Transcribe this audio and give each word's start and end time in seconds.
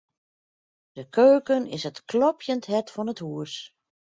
De 0.95 1.03
keuken 1.17 1.63
is 1.75 1.83
it 1.89 2.03
klopjend 2.11 2.63
hert 2.71 2.89
fan 2.93 3.11
it 3.13 3.23
hús. 3.25 3.53